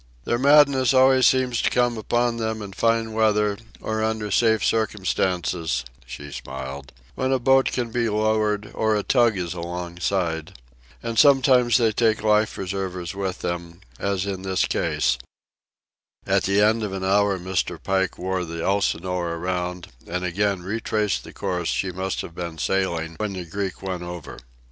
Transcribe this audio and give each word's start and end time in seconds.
"Their 0.23 0.39
madness 0.39 0.95
always 0.95 1.27
seems 1.27 1.61
to 1.61 1.69
come 1.69 1.95
upon 1.95 2.37
them 2.37 2.63
in 2.63 2.73
fine 2.73 3.13
weather 3.13 3.59
or 3.79 4.03
under 4.03 4.31
safe 4.31 4.65
circumstances," 4.65 5.85
she 6.07 6.31
smiled, 6.31 6.91
"when 7.13 7.31
a 7.31 7.37
boat 7.37 7.67
can 7.71 7.91
be 7.91 8.09
lowered 8.09 8.71
or 8.73 8.95
a 8.95 9.03
tug 9.03 9.37
is 9.37 9.53
alongside. 9.53 10.57
And 11.03 11.19
sometimes 11.19 11.77
they 11.77 11.91
take 11.91 12.23
life—preservers 12.23 13.13
with 13.13 13.41
them, 13.41 13.81
as 13.99 14.25
in 14.25 14.41
this 14.41 14.65
case." 14.65 15.19
At 16.25 16.45
the 16.45 16.61
end 16.61 16.81
of 16.81 16.93
an 16.93 17.03
hour 17.03 17.37
Mr. 17.37 17.77
Pike 17.79 18.17
wore 18.17 18.43
the 18.43 18.63
Elsinore 18.63 19.35
around, 19.35 19.89
and 20.07 20.25
again 20.25 20.63
retraced 20.63 21.23
the 21.23 21.31
course 21.31 21.67
she 21.69 21.91
must 21.91 22.21
have 22.21 22.33
been 22.33 22.57
sailing 22.57 23.17
when 23.19 23.33
the 23.33 23.45
Greek 23.45 23.83
went 23.83 24.01
over. 24.01 24.39